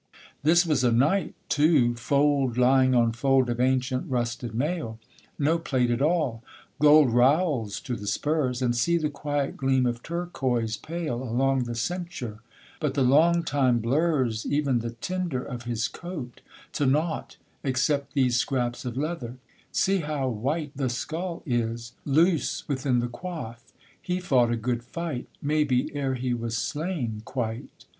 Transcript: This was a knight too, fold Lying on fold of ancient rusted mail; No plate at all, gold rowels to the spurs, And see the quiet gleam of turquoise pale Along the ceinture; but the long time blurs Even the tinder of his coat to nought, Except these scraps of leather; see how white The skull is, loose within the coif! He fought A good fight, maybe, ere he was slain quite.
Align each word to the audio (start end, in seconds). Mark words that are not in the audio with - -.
This 0.41 0.65
was 0.65 0.83
a 0.83 0.91
knight 0.91 1.35
too, 1.47 1.93
fold 1.93 2.57
Lying 2.57 2.95
on 2.95 3.11
fold 3.11 3.51
of 3.51 3.59
ancient 3.59 4.09
rusted 4.09 4.55
mail; 4.55 4.97
No 5.37 5.59
plate 5.59 5.91
at 5.91 6.01
all, 6.01 6.43
gold 6.79 7.11
rowels 7.11 7.79
to 7.81 7.95
the 7.95 8.07
spurs, 8.07 8.63
And 8.63 8.75
see 8.75 8.97
the 8.97 9.11
quiet 9.11 9.55
gleam 9.55 9.85
of 9.85 10.01
turquoise 10.01 10.75
pale 10.75 11.21
Along 11.21 11.65
the 11.65 11.75
ceinture; 11.75 12.39
but 12.79 12.95
the 12.95 13.03
long 13.03 13.43
time 13.43 13.77
blurs 13.77 14.43
Even 14.49 14.79
the 14.79 14.89
tinder 15.01 15.43
of 15.43 15.65
his 15.65 15.87
coat 15.87 16.41
to 16.73 16.87
nought, 16.87 17.37
Except 17.63 18.15
these 18.15 18.37
scraps 18.37 18.85
of 18.85 18.97
leather; 18.97 19.37
see 19.71 19.99
how 19.99 20.27
white 20.29 20.71
The 20.75 20.89
skull 20.89 21.43
is, 21.45 21.93
loose 22.05 22.67
within 22.67 23.01
the 23.01 23.07
coif! 23.07 23.59
He 24.01 24.19
fought 24.19 24.49
A 24.51 24.57
good 24.57 24.83
fight, 24.83 25.27
maybe, 25.43 25.95
ere 25.95 26.15
he 26.15 26.33
was 26.33 26.57
slain 26.57 27.21
quite. 27.23 27.85